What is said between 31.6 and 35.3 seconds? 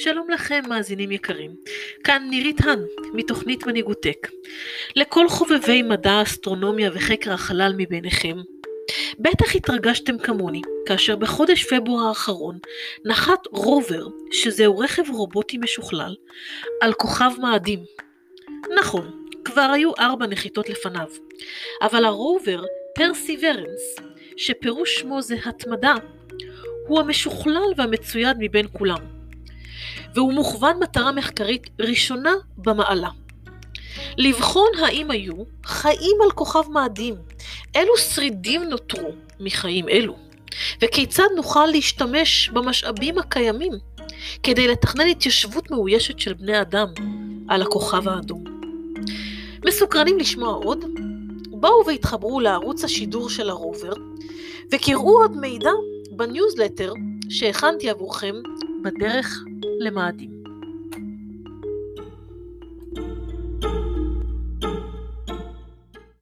ראשונה במעלה. לבחון האם